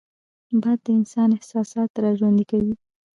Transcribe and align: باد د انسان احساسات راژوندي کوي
باد 0.61 0.79
د 0.85 0.87
انسان 0.99 1.29
احساسات 1.37 1.89
راژوندي 2.05 2.45
کوي 2.51 2.73